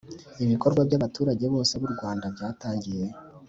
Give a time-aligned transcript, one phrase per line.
[0.43, 3.05] ibikorwa byabaturage bose b u Rwanda byatangiye